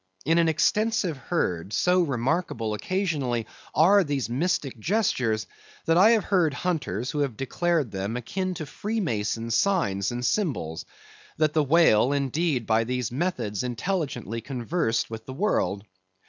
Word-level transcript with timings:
In 0.25 0.39
an 0.39 0.49
extensive 0.49 1.15
herd, 1.15 1.73
so 1.73 2.01
remarkable, 2.01 2.73
occasionally, 2.73 3.45
are 3.75 4.03
these 4.03 4.31
mystic 4.31 4.79
gestures, 4.79 5.45
that 5.85 5.95
I 5.95 6.09
have 6.13 6.23
heard 6.23 6.55
hunters 6.55 7.11
who 7.11 7.19
have 7.19 7.37
declared 7.37 7.91
them 7.91 8.17
akin 8.17 8.55
to 8.55 8.65
Free 8.65 8.99
Mason 8.99 9.51
signs 9.51 10.11
and 10.11 10.25
symbols; 10.25 10.85
that 11.37 11.53
the 11.53 11.63
whale, 11.63 12.13
indeed, 12.13 12.65
by 12.65 12.83
these 12.83 13.11
methods 13.11 13.61
intelligently 13.61 14.41
conversed 14.41 15.11
with 15.11 15.27
the 15.27 15.33
world. 15.33 15.85